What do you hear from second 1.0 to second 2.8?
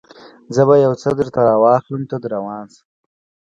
څه درته راواخلم، ته در روان